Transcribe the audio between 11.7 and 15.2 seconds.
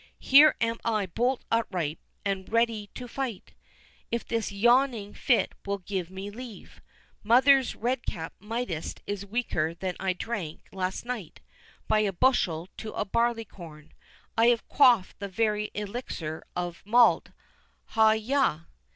by a bushel to a barleycorn—I have quaffed